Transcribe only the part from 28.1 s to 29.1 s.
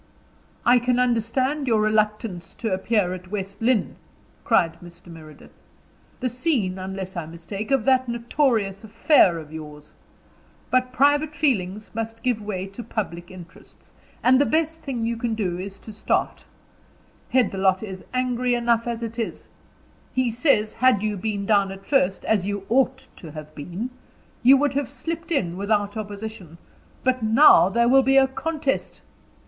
a contest."